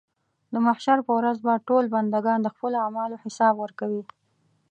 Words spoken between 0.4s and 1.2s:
د محشر په